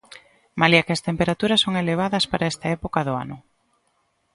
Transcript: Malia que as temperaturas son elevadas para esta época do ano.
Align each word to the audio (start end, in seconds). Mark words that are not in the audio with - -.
Malia 0.61 0.85
que 0.85 0.95
as 0.95 1.05
temperaturas 1.09 1.61
son 1.65 1.73
elevadas 1.83 2.25
para 2.31 2.49
esta 2.51 2.67
época 2.77 2.99
do 3.07 3.13
ano. 3.23 3.37